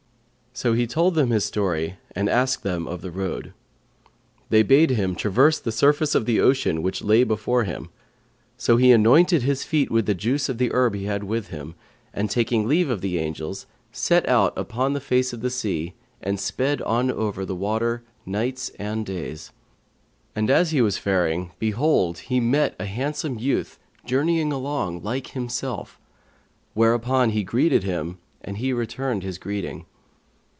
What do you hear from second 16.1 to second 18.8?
and sped on over the water nights